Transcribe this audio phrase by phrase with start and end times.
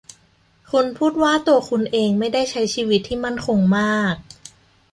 [0.71, 4.15] คุณพูดว่าตัวคุณเองไม่ได้ใช้ชีวิตที่มั่นคงมาก